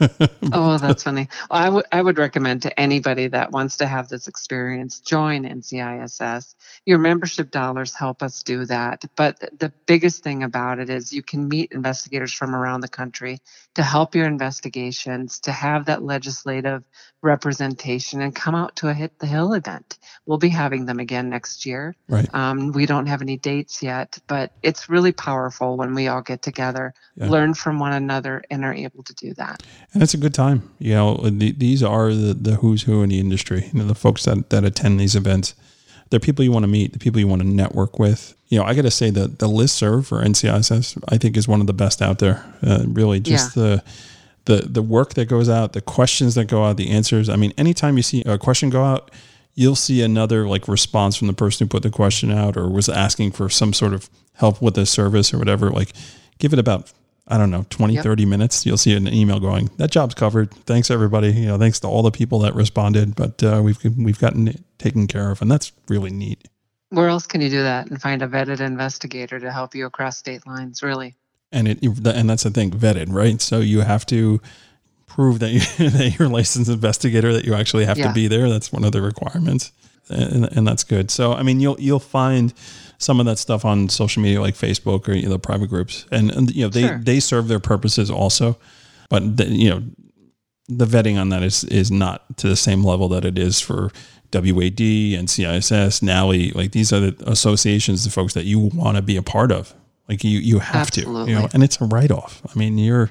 [0.00, 0.50] the way.
[0.52, 1.28] oh, that's funny.
[1.50, 5.44] Well, I would I would recommend to anybody that wants to have this experience join
[5.44, 6.54] NCISS.
[6.86, 11.22] Your membership dollars help us do that, but the biggest thing about it is you
[11.22, 13.38] can meet investigators from around the country
[13.74, 16.82] to help your investigations, to have that legislative
[17.22, 19.98] representation, and come out to a Hit the Hill event.
[20.24, 21.94] We'll be having them again next year.
[22.08, 22.32] Right.
[22.34, 26.42] Um, we don't have any dates yet, but it's really powerful when we all get
[26.42, 27.28] together, yeah.
[27.28, 29.62] learn from one another, and are able to do that.
[29.92, 30.70] And it's a good time.
[30.78, 33.70] You know, the, these are the, the who's who in the industry.
[33.72, 35.54] You know, the folks that, that attend these events
[36.10, 38.34] they're people you want to meet, the people you want to network with.
[38.48, 41.48] You know, I got to say that the list serve for NCISS, I think, is
[41.48, 42.44] one of the best out there.
[42.62, 43.62] Uh, really, just yeah.
[43.62, 43.84] the
[44.44, 47.28] the the work that goes out, the questions that go out, the answers.
[47.28, 49.10] I mean, anytime you see a question go out,
[49.54, 52.88] you'll see another like response from the person who put the question out or was
[52.88, 55.70] asking for some sort of help with a service or whatever.
[55.70, 55.92] Like,
[56.38, 56.92] give it about
[57.28, 58.04] I don't know, 20, yep.
[58.04, 60.52] 30 minutes, you'll see an email going, that job's covered.
[60.64, 61.32] Thanks everybody.
[61.32, 64.60] You know, thanks to all the people that responded, but uh, we've, we've gotten it
[64.78, 65.42] taken care of.
[65.42, 66.48] And that's really neat.
[66.90, 70.18] Where else can you do that and find a vetted investigator to help you across
[70.18, 70.82] state lines?
[70.82, 71.16] Really.
[71.52, 73.40] And it, and that's the thing, vetted, right?
[73.40, 74.40] So you have to
[75.06, 75.60] prove that, you,
[75.90, 78.08] that you're a licensed investigator, that you actually have yeah.
[78.08, 78.48] to be there.
[78.48, 79.72] That's one of the requirements.
[80.08, 81.10] And, and that's good.
[81.10, 82.54] So, I mean, you'll, you'll find,
[82.98, 86.30] some of that stuff on social media like Facebook or you know private groups, and,
[86.30, 86.98] and you know they sure.
[86.98, 88.58] they serve their purposes also,
[89.08, 89.82] but the, you know
[90.68, 93.90] the vetting on that is is not to the same level that it is for
[94.32, 99.16] WAD NCISS, NALI, like these are the associations, the folks that you want to be
[99.16, 99.74] a part of.
[100.08, 101.24] Like you, you have Absolutely.
[101.24, 102.42] to, you know, and it's a write off.
[102.44, 103.10] I mean, you're,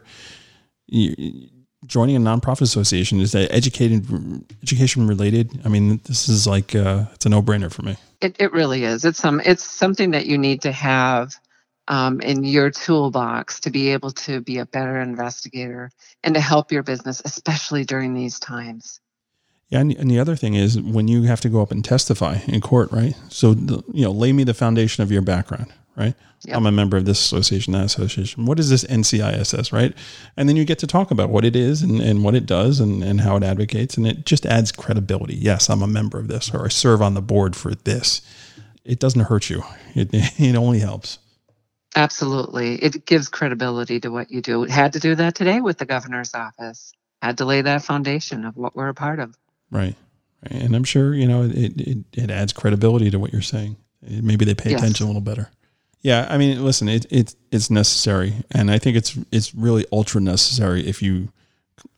[0.87, 1.49] you,
[1.85, 4.05] joining a nonprofit association is that educated,
[4.63, 5.61] education related.
[5.65, 7.97] I mean, this is like, uh, it's a no brainer for me.
[8.21, 9.05] It, it really is.
[9.05, 11.35] It's some, it's something that you need to have
[11.87, 15.91] um, in your toolbox to be able to be a better investigator
[16.23, 18.99] and to help your business, especially during these times.
[19.69, 22.39] Yeah, and, and the other thing is when you have to go up and testify
[22.47, 23.15] in court, right?
[23.29, 26.13] So, the, you know, lay me the foundation of your background, right?
[26.45, 26.57] Yep.
[26.57, 28.45] I'm a member of this association, that association.
[28.45, 29.93] What is this NCISS, right?
[30.37, 32.79] And then you get to talk about what it is and, and what it does
[32.79, 33.97] and, and how it advocates.
[33.97, 35.35] And it just adds credibility.
[35.35, 38.21] Yes, I'm a member of this or I serve on the board for this.
[38.83, 39.63] It doesn't hurt you,
[39.95, 41.17] it, it only helps.
[41.95, 42.75] Absolutely.
[42.75, 44.63] It gives credibility to what you do.
[44.63, 46.91] Had to do that today with the governor's office.
[47.21, 49.33] Had to lay that foundation of what we're a part of.
[49.71, 49.95] Right.
[50.43, 50.61] right.
[50.63, 53.77] And I'm sure, you know, it, it, it adds credibility to what you're saying.
[54.01, 54.81] Maybe they pay Yes.
[54.81, 55.49] attention a little better.
[56.01, 60.21] Yeah, I mean, listen, it, it it's necessary, and I think it's it's really ultra
[60.21, 61.29] necessary if you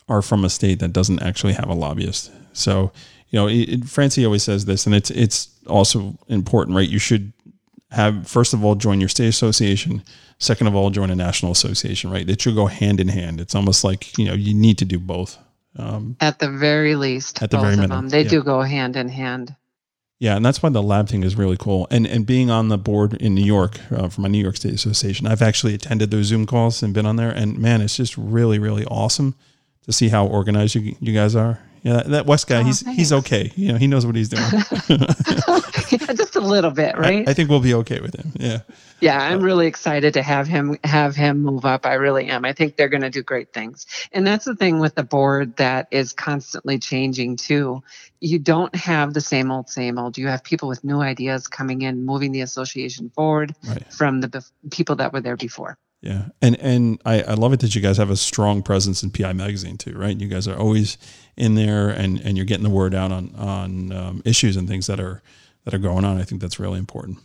[0.08, 2.32] are from a state that doesn't actually have a lobbyist.
[2.54, 2.94] So,
[3.28, 6.88] you know, it, it, Francie always says this, and it's it's also important, right?
[6.88, 7.34] You should
[7.92, 10.04] have first of all join your state association.
[10.40, 12.30] Second of all, join a national association, right?
[12.30, 13.42] It should go hand in hand.
[13.42, 15.38] It's almost like you know you need to do both.
[15.78, 18.10] Um, At the very least, At the both very of minimum, them.
[18.10, 18.30] They yeah.
[18.30, 19.56] do go hand in hand.
[20.20, 21.88] Yeah, and that's why the lab thing is really cool.
[21.92, 24.74] And and being on the board in New York uh, for my New York State
[24.74, 27.30] Association, I've actually attended those Zoom calls and been on there.
[27.30, 29.36] And man, it's just really really awesome
[29.84, 31.60] to see how organized you you guys are.
[31.88, 33.50] Yeah, that, Wes guy, Oh, he's he's okay.
[33.56, 34.44] You know, he knows what he's doing.
[36.18, 37.26] Just a little bit, right?
[37.26, 38.34] I, I think we'll be okay with him.
[38.36, 38.60] Yeah,
[39.00, 41.86] yeah, I'm uh, really excited to have him have him move up.
[41.86, 42.44] I really am.
[42.44, 43.86] I think they're going to do great things.
[44.12, 47.84] And that's the thing with the board that is constantly changing too.
[48.20, 50.18] You don't have the same old same old.
[50.18, 53.94] You have people with new ideas coming in, moving the association forward right.
[53.94, 55.78] from the bef- people that were there before.
[56.02, 59.10] Yeah, and and I, I love it that you guys have a strong presence in
[59.10, 60.16] PI Magazine too, right?
[60.16, 60.98] You guys are always
[61.36, 64.88] in there, and and you're getting the word out on on um, issues and things
[64.88, 65.24] that are
[65.66, 66.18] that are going on.
[66.18, 67.20] I think that's really important.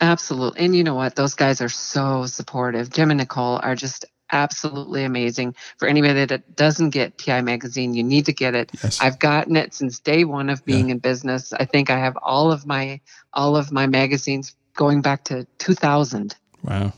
[0.00, 0.64] Absolutely.
[0.64, 1.14] And you know what?
[1.14, 2.90] Those guys are so supportive.
[2.90, 5.54] Jim and Nicole are just absolutely amazing.
[5.78, 8.72] For anybody that doesn't get PI Magazine, you need to get it.
[8.82, 9.00] Yes.
[9.00, 11.52] I've gotten it since day one of being in business.
[11.52, 13.00] I think I have all of my
[13.32, 16.34] all of my magazines going back to 2000.
[16.64, 16.92] Wow.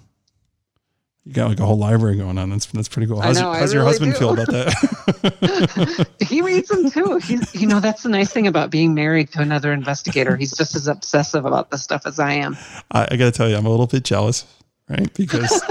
[1.27, 2.51] You got like a whole library going on.
[2.51, 3.19] That's that's pretty cool.
[3.19, 4.19] How's, know, how's your really husband do.
[4.19, 6.07] feel about that?
[6.21, 7.17] he reads them too.
[7.17, 10.37] He's, you know, that's the nice thing about being married to another investigator.
[10.37, 12.59] He's just as obsessive about this stuff as I am.
[12.91, 14.45] I, I got to tell you, I'm a little bit jealous,
[14.91, 15.13] right?
[15.15, 15.63] Because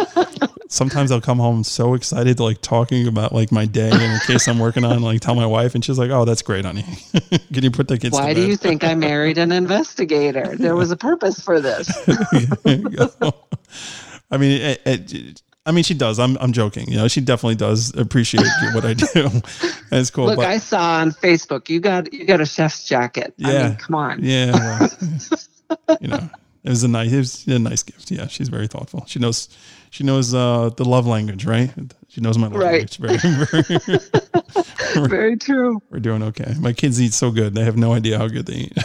[0.74, 4.20] sometimes I'll come home so excited, to like talking about like my day and in
[4.22, 6.84] case I'm working on, like tell my wife, and she's like, "Oh, that's great, honey.
[7.54, 10.56] Can you put the kids?" Why do you think I married an investigator?
[10.58, 11.88] There was a purpose for this.
[14.38, 14.66] There you go.
[14.66, 16.20] I mean, it, it, I mean, she does.
[16.20, 16.90] I'm, I'm joking.
[16.90, 19.30] You know, she definitely does appreciate what I do.
[19.92, 20.26] It's cool.
[20.26, 23.36] Look, but I saw on Facebook you got you got a chef's jacket.
[23.46, 23.68] I Yeah.
[23.68, 24.24] mean, come on.
[24.24, 24.90] Yeah, well,
[26.02, 26.30] you know,
[26.64, 28.10] it was a nice, it was a nice gift.
[28.10, 29.04] Yeah, she's very thoughtful.
[29.06, 29.50] She knows,
[29.92, 31.72] she knows uh, the love language, right?
[32.08, 32.90] She knows my love Right.
[32.98, 32.98] language.
[32.98, 35.80] Very, very, Very true.
[35.92, 36.56] we're doing okay.
[36.60, 38.78] My kids eat so good; they have no idea how good they eat.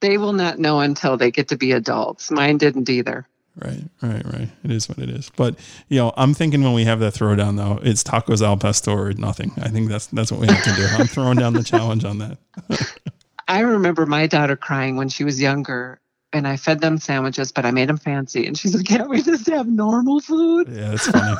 [0.00, 2.30] They will not know until they get to be adults.
[2.30, 3.26] Mine didn't either.
[3.62, 4.48] Right, right, right.
[4.64, 5.30] It is what it is.
[5.36, 5.56] But
[5.88, 9.12] you know, I'm thinking when we have that throwdown, though, it's tacos al pastor or
[9.12, 9.52] nothing.
[9.58, 10.86] I think that's that's what we have to do.
[10.98, 12.38] I'm throwing down the challenge on that.
[13.48, 16.00] I remember my daughter crying when she was younger,
[16.32, 18.46] and I fed them sandwiches, but I made them fancy.
[18.46, 21.36] And she said, "Can't we just have normal food?" Yeah, it's funny.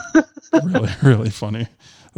[0.72, 1.68] really, really funny.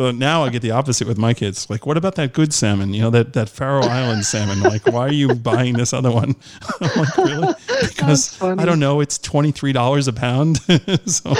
[0.00, 1.68] Well, now I get the opposite with my kids.
[1.68, 2.94] Like, what about that good salmon?
[2.94, 4.60] You know, that, that Faroe Island salmon.
[4.60, 6.36] Like, why are you buying this other one?
[6.80, 7.54] I'm like, really?
[7.82, 8.40] Because.
[8.40, 9.02] I don't know.
[9.02, 10.56] It's twenty three dollars a pound.
[11.04, 11.34] so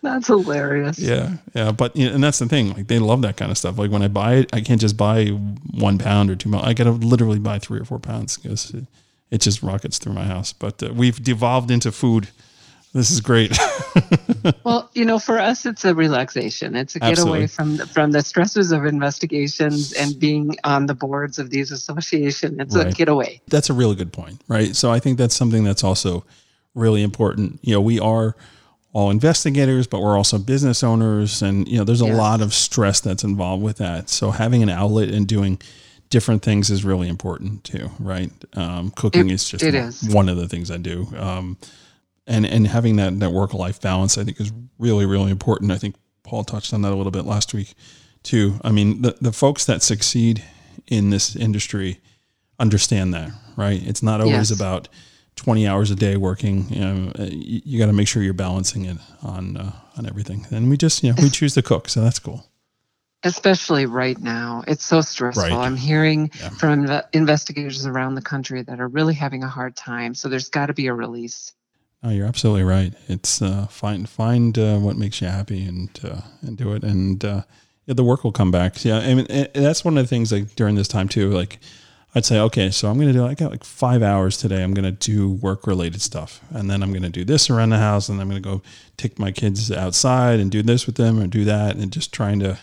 [0.00, 1.00] That's hilarious.
[1.00, 1.72] yeah, yeah.
[1.72, 2.72] But you know, and that's the thing.
[2.72, 3.78] Like, they love that kind of stuff.
[3.78, 6.66] Like when I buy it, I can't just buy one pound or two pounds.
[6.68, 8.84] I got to literally buy three or four pounds because it,
[9.32, 10.52] it just rockets through my house.
[10.52, 12.28] But uh, we've devolved into food.
[12.92, 13.58] This is great.
[14.64, 16.76] Well, you know, for us, it's a relaxation.
[16.76, 17.40] It's a Absolutely.
[17.40, 21.70] getaway from the, from the stresses of investigations and being on the boards of these
[21.70, 22.56] associations.
[22.60, 23.40] It's a getaway.
[23.48, 24.74] that's a really good point, right?
[24.76, 26.24] So I think that's something that's also
[26.74, 27.58] really important.
[27.62, 28.36] You know, we are
[28.92, 33.00] all investigators, but we're also business owners, and you know, there's a lot of stress
[33.00, 34.08] that's involved with that.
[34.08, 35.60] So having an outlet and doing
[36.10, 38.30] different things is really important too, right?
[38.54, 40.08] Um, cooking It- is just it one, is.
[40.08, 41.06] one of the things I do.
[41.18, 41.58] Um,
[42.28, 45.72] and and having that that work life balance, I think, is really really important.
[45.72, 47.74] I think Paul touched on that a little bit last week
[48.22, 48.60] too.
[48.62, 50.44] I mean, the the folks that succeed
[50.86, 52.00] in this industry
[52.60, 53.80] understand that, right?
[53.86, 54.60] It's not always Yes.
[54.60, 54.88] about
[55.36, 56.66] 20 hours a day working.
[56.70, 60.06] You know, uh, you, you got to make sure you're balancing it on uh, on
[60.06, 60.46] everything.
[60.50, 62.44] And we just, you know, we choose to cook, so that's cool.
[63.24, 64.62] especially right now.
[64.66, 65.42] It's so stressful.
[65.44, 65.52] Right.
[65.52, 66.48] I'm hearing Yeah.
[66.50, 70.14] from inve- investigators around the country that are really having a hard time.
[70.14, 71.52] So there's got to be a release.
[72.02, 72.94] No, you're absolutely right.
[73.08, 77.24] It's uh, find find uh, what makes you happy and uh, and do it, and
[77.24, 77.42] uh,
[77.86, 78.84] yeah, the work will come back.
[78.84, 81.30] Yeah, I mean and that's one of the things like during this time too.
[81.30, 81.58] Like
[82.14, 83.26] I'd say, okay, so I'm gonna do.
[83.26, 84.62] I got like five hours today.
[84.62, 88.08] I'm gonna do work related stuff, and then I'm gonna do this around the house,
[88.08, 88.62] and I'm gonna go
[88.96, 92.38] take my kids outside and do this with them, or do that, and just trying
[92.40, 92.58] to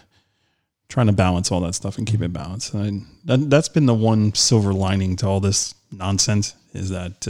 [0.87, 2.73] trying to balance all that stuff and keep it balanced.
[2.73, 7.27] And that, that's been the one silver lining to all this nonsense is that.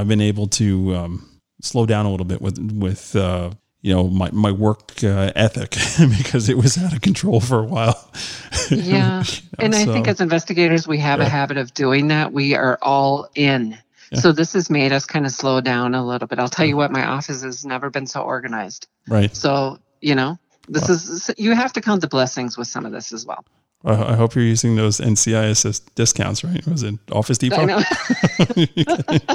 [0.00, 3.50] I've been able to um, slow down a little bit with with uh,
[3.82, 5.70] you know my my work uh, ethic
[6.18, 8.10] because it was out of control for a while.
[8.70, 8.78] Yeah.
[8.88, 9.22] You know,
[9.60, 11.26] and I think as investigators, we have Yeah.
[11.26, 12.32] a habit of doing that.
[12.32, 13.78] We are all in.
[14.10, 14.18] Yeah.
[14.20, 16.40] So this has made us kind of slow down a little bit.
[16.40, 18.88] I'll tell you what, my office has never been so organized.
[19.08, 19.34] right.
[19.36, 23.12] So, you know, this is, you have to count the blessings with some of this
[23.12, 23.44] as well.
[23.86, 26.44] I, I hope you're using those NCISS discounts.
[26.44, 26.66] Right?
[26.66, 27.56] Was it Office Depot?
[27.56, 27.82] I know.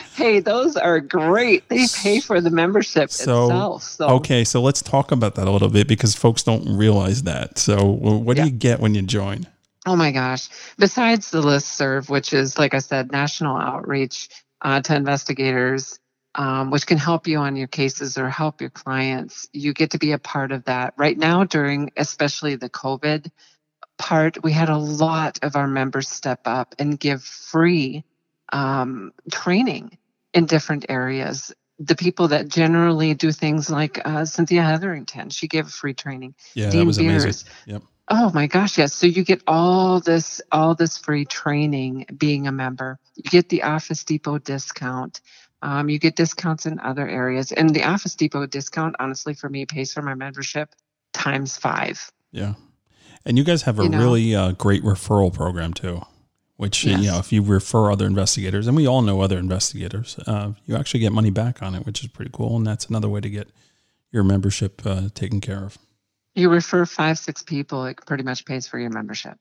[0.14, 1.68] hey, those are great.
[1.68, 3.82] They pay for the membership So, itself.
[3.82, 7.58] So Okay, so let's talk about that a little bit because folks don't realize that.
[7.58, 8.44] So, wh- what Yeah.
[8.44, 9.46] do you get when you join?
[9.86, 10.48] Oh my gosh.
[10.78, 14.28] Besides the list serve, which is, like I said, national outreach
[14.60, 15.98] uh, to investigators,
[16.34, 19.98] um, which can help you on your cases or help your clients, you get to
[19.98, 20.94] be a part of that.
[20.98, 23.30] Right now, during especially the COVID
[23.98, 28.04] part, we had a lot of our members step up and give free
[28.52, 29.98] um, training
[30.32, 31.52] in different areas.
[31.78, 36.34] The people that generally do things like uh, Cynthia Hetherington, she gave free training.
[36.54, 37.22] Yeah, that Dean was amazing.
[37.22, 37.44] Beers.
[37.66, 37.82] Yep.
[38.10, 38.94] Oh my gosh, yes.
[38.94, 42.98] So you get all this all this free training being a member.
[43.16, 45.20] You get the Office Depot discount.
[45.60, 47.52] Um, you get discounts in other areas.
[47.52, 50.74] And the Office Depot discount, honestly, for me, pays for my membership
[51.12, 52.10] times five.
[52.32, 52.54] Yeah.
[53.28, 53.98] And you guys have a You know?
[53.98, 56.00] really uh, great referral program too,
[56.56, 60.52] which, you know, if you refer other investigators, and we all know other investigators, uh,
[60.66, 62.56] you actually get money back on it, which is pretty cool.
[62.56, 63.48] And that's another way to get
[64.10, 65.76] your membership uh, taken care of.
[66.34, 69.36] You refer five, six people, it pretty much pays for your membership.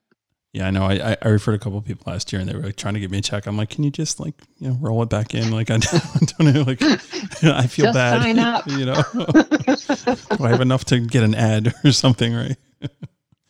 [0.54, 0.84] Yeah, I know.
[0.86, 2.96] I, I- I referred a couple of people last year and they were like trying
[2.96, 3.46] to give me a check.
[3.48, 5.52] I'm like, can you just like, you know, roll it back in?
[5.52, 5.78] Like, I
[6.40, 6.62] don't know.
[6.64, 8.22] Like, I feel Just bad.
[8.22, 8.68] sign up.
[8.68, 9.04] you know,
[10.38, 12.34] do I have enough to get an ad or something?
[12.34, 12.58] Right.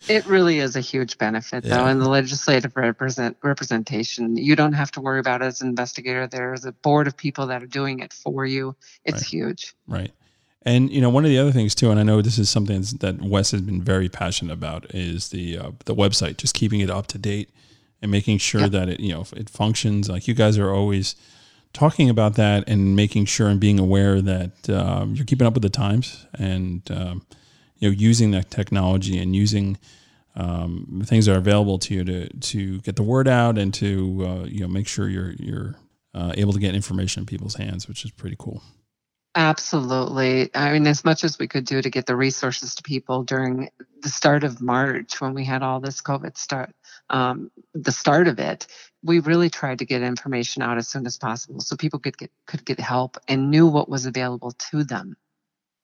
[0.10, 4.38] It really is a huge benefit, though, in the legislative represent representation.
[4.38, 6.28] You don't have to worry about it as an investigator.
[6.28, 8.76] There's a board of people that are doing it for you.
[9.06, 9.26] It's Right.
[9.26, 9.74] huge.
[9.88, 10.12] Right.
[10.64, 12.82] And you know, one of the other things too, and I know this is something
[13.00, 16.90] that Wes has been very passionate about, is the uh, the website, just keeping it
[16.90, 17.50] up to date
[18.02, 18.72] and making sure Yep.
[18.72, 20.10] that it you know it functions.
[20.10, 21.16] Like you guys are always
[21.74, 25.64] talking about that and making sure and being aware that um, you're keeping up with
[25.64, 27.22] the times and um,
[27.80, 29.78] you know using that technology and using
[30.36, 34.26] um, things that are available to you to to get the word out and to
[34.26, 35.76] uh, you know make sure you're you're
[36.14, 38.62] uh, able to get information in people's hands, which is pretty cool.
[39.36, 40.50] Absolutely.
[40.56, 43.70] I mean, as much as we could do to get the resources to people during
[44.02, 46.74] the start of March when we had all this COVID start,
[47.12, 48.66] um, the start of it,
[49.04, 52.32] we really tried to get information out as soon as possible so people could get
[52.48, 55.16] could get help and knew what was available to them.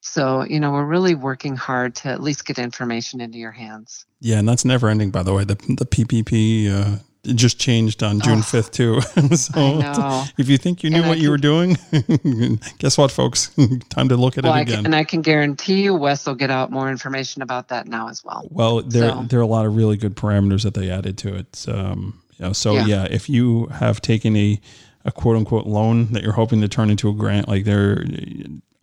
[0.05, 4.05] So, you know, we're really working hard to at least get information into your hands.
[4.19, 5.45] Yeah, and that's never ending, by the way.
[5.45, 6.97] The the PPP uh,
[7.33, 8.41] just changed on June Oh.
[8.41, 8.99] fifth too.
[9.35, 10.23] so I know.
[10.37, 11.77] if you think you knew And I what you were doing,
[12.79, 13.49] guess what, folks?
[13.89, 14.75] Time to look at Well, it I again.
[14.77, 18.09] can, and I can guarantee you Wes will get out more information about that now
[18.09, 18.45] as well.
[18.51, 21.33] well, there so- there are a lot of really good parameters that they added to
[21.33, 21.65] it.
[21.69, 22.85] Um, you know, so yeah.
[22.87, 23.03] Yeah.
[23.09, 24.59] if you have taken a
[25.05, 28.03] a quote unquote loan that you're hoping to turn into a grant, like there,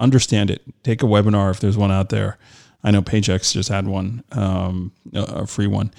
[0.01, 0.63] understand it.
[0.83, 2.39] Take a webinar if there's one out there.
[2.83, 5.93] I know Paychex just had one, um, a free one.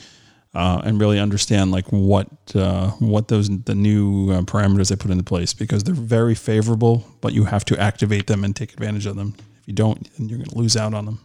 [0.54, 5.12] uh, and really understand like what uh, what those the new uh, parameters they put
[5.12, 9.06] into place because they're very favorable, but you have to activate them and take advantage
[9.06, 9.36] of them.
[9.62, 11.20] If you don't, then you're going to lose out on them.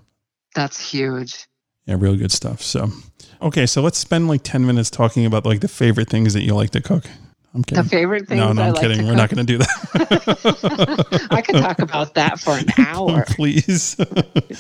[0.55, 1.47] That's huge.
[1.87, 2.62] Yeah, real good stuff.
[2.62, 2.91] So,
[3.43, 6.55] okay, so let's spend like ten minutes talking about like the favorite things that you
[6.55, 7.07] like to cook.
[7.57, 7.85] I'm The kidding.
[7.85, 8.99] favorite things no, no, I I'm like kidding.
[9.07, 9.16] We're cook.
[9.16, 11.26] not going to do that.
[11.31, 13.24] I could talk about that for an hour.
[13.28, 13.97] Please.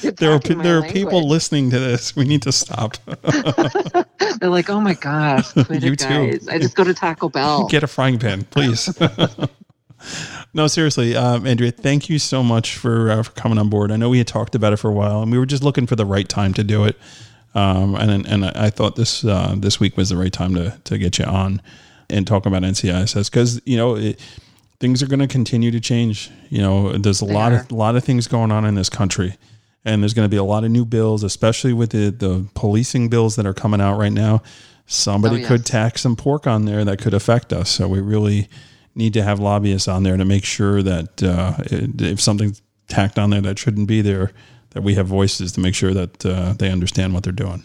[0.02, 2.16] You're there are there are people listening to this.
[2.16, 2.96] We need to stop.
[4.40, 6.38] They're like, oh my gosh, You it, too.
[6.50, 7.68] I just go to Taco Bell.
[7.68, 8.88] Get a frying pan, please.
[10.54, 13.90] no, seriously, um, Andrea, thank you so much for uh, for coming on board.
[13.92, 15.86] I know we had talked about it for a while, and we were just looking
[15.86, 16.96] for the right time to do it.
[17.54, 20.78] Um, and and I I thought this uh, this week was the right time to
[20.84, 21.60] to get you on.
[22.10, 24.20] And talk about NCISS because you know it,
[24.80, 26.30] things are going to continue to change.
[26.50, 27.60] You know, there's a They lot are.
[27.60, 29.36] of lot of things going on in this country,
[29.84, 33.08] and there's going to be a lot of new bills, especially with the the policing
[33.08, 34.42] bills that are coming out right now.
[34.86, 35.48] Somebody Oh, yes.
[35.48, 37.68] could tack some pork on there that could affect us.
[37.70, 38.48] So we really
[38.94, 43.18] need to have lobbyists on there to make sure that uh, it- if something's tacked
[43.18, 44.30] on there that shouldn't be there,
[44.70, 47.64] that we have voices to make sure that uh, they understand what they're doing.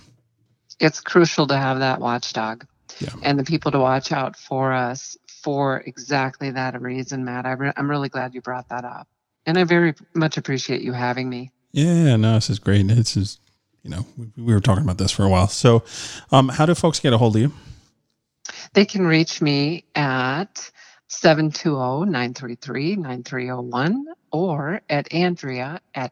[0.79, 2.65] It's crucial to have that watchdog
[2.99, 3.09] Yeah.
[3.23, 7.45] and the people to watch out for us for exactly that reason, Matt.
[7.45, 9.07] I re- I'm really glad you brought that up.
[9.45, 11.51] And I very much appreciate you having me.
[11.71, 12.87] Yeah, no, this is great.
[12.87, 13.39] This is,
[13.83, 15.47] you know, we, we were talking about this for a while.
[15.47, 15.83] So,
[16.31, 17.53] um, how do folks get a hold of you?
[18.73, 20.69] They can reach me at
[21.09, 26.11] 720-933-9301 or at Andrea at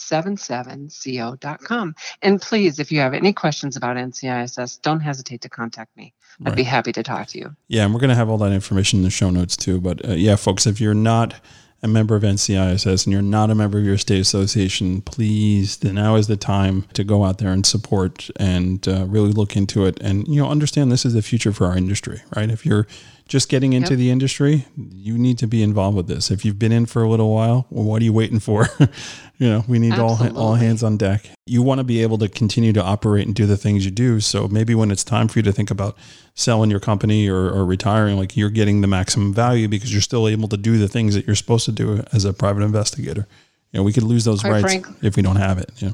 [0.00, 1.94] API77co.com.
[2.22, 6.14] And please, if you have any questions about NCISS, don't hesitate to contact me.
[6.44, 7.54] I'd be happy to talk to you.
[7.68, 9.80] Yeah, and we're going to have all that information in the show notes too.
[9.80, 11.34] But uh, yeah, folks, if you're not
[11.82, 15.94] a member of NCISS and you're not a member of your state association, please, then
[15.96, 19.86] now is the time to go out there and support and uh, really look into
[19.86, 22.50] it and you know understand this is the future for our industry, right?
[22.50, 22.86] If you're
[23.30, 23.98] just getting into Yep.
[23.98, 26.32] the industry, you need to be involved with this.
[26.32, 28.66] If you've been in for a little while, well, what are you waiting for?
[29.38, 31.30] you know, we need all all hands on deck.
[31.46, 34.18] You want to be able to continue to operate and do the things you do.
[34.18, 35.96] So maybe when it's time for you to think about
[36.34, 40.26] selling your company or, or retiring, like you're getting the maximum value because you're still
[40.26, 43.28] able to do the things that you're supposed to do as a private investigator.
[43.70, 45.70] You know, we could lose those Quite rights frank- if we don't have it.
[45.78, 45.92] Yeah.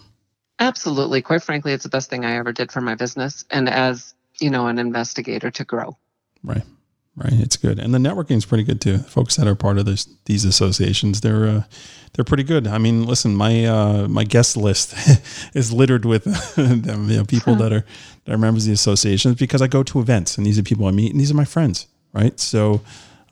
[0.58, 1.20] Absolutely.
[1.20, 4.48] Quite frankly, it's the best thing I ever did for my business and as, you
[4.48, 5.98] know, an investigator to grow.
[6.42, 6.62] Right.
[7.16, 7.32] Right.
[7.32, 7.78] It's good.
[7.78, 8.98] And the networking is pretty good too.
[8.98, 11.62] Folks that are part of this, these associations, they're, uh,
[12.12, 12.66] they're pretty good.
[12.66, 14.94] I mean, listen, my, uh, my guest list
[15.54, 16.24] is littered with
[16.56, 17.86] them, you know, people that are,
[18.26, 20.86] that are members of the associations because I go to events and these are people
[20.86, 21.86] I meet and these are my friends.
[22.12, 22.38] Right.
[22.38, 22.82] So,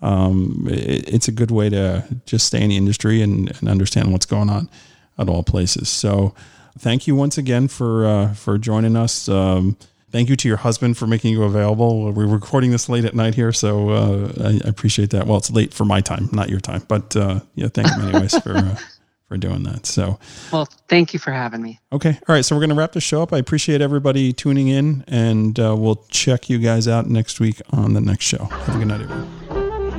[0.01, 4.13] um, it, it's a good way to just stay in the industry and, and understand
[4.13, 4.71] what's going on
[5.19, 5.91] at all places.
[5.91, 6.35] So
[6.79, 9.29] thank you once again for, uh, for joining us.
[9.29, 9.77] Um,
[10.15, 12.13] thank you to your husband for making you available.
[12.13, 15.27] We're recording this late at night here, so uh, I, I appreciate that.
[15.27, 18.39] Well, it's late for my time, not your time, but uh, yeah, thank you anyways
[18.39, 18.77] for uh,
[19.29, 19.87] for doing that.
[19.87, 20.21] So,
[20.53, 21.81] Well, thank you for having me.
[21.93, 23.33] okay, all right, so we're gonna wrap the show up.
[23.33, 27.95] I appreciate everybody tuning in, and uh, we'll check you guys out next week on
[27.95, 28.45] the next show.
[28.45, 29.44] Have a good night, everyone.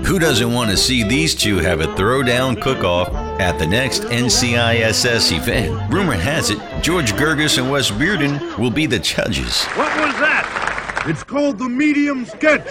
[0.06, 4.04] Who doesn't want to see these two have a throwdown cook off at the next
[4.04, 5.92] NCISS event?
[5.92, 9.66] Rumor has it George Gerges and Wes Bearden will be the judges.
[9.70, 11.06] What was that?
[11.08, 12.68] It's called the medium sketch.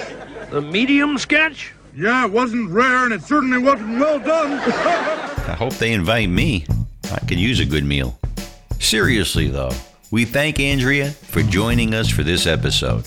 [0.51, 1.72] The medium sketch?
[1.97, 4.53] Yeah, it wasn't rare and it certainly wasn't well done.
[5.51, 6.66] I hope they invite me.
[7.11, 8.16] I could use a good meal.
[8.78, 9.72] Seriously, though,
[10.15, 13.05] we thank Andrea for joining us for this episode.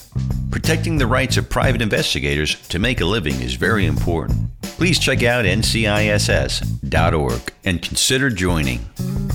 [0.51, 4.49] Protecting the rights of private investigators to make a living is very important.
[4.62, 6.74] Please check out nciss.org
[7.64, 8.86] and consider joining.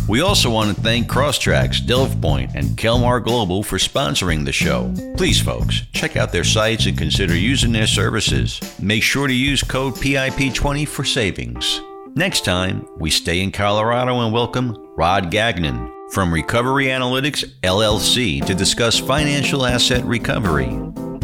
[0.07, 4.93] We also want to thank CROSStrax, Delve Point, and Kelmar Global for sponsoring the show.
[5.17, 8.61] Please, folks, check out their sites and consider using their services.
[8.83, 11.81] Make sure to use code PIP20 for savings.
[12.15, 18.55] Next time, we stay in Colorado and welcome Rod Gagnon from Recovery Analytics LLC to
[18.55, 20.79] discuss financial asset recovery.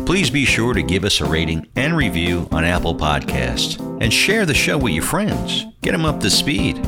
[0.07, 4.47] Please be sure to give us a rating and review on Apple Podcasts and share
[4.47, 5.66] the show with your friends.
[5.82, 6.78] Get them up to speed.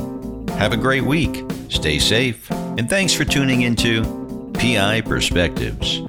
[0.49, 4.01] Have a great week, stay safe, and thanks for tuning into
[4.55, 6.01] PI Perspectives.